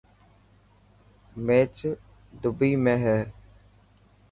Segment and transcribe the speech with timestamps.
[1.45, 1.77] ميچ
[2.41, 3.17] دبي ۾ هي.